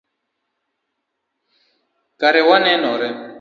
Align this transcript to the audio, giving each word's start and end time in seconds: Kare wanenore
Kare 2.19 2.41
wanenore 2.47 3.07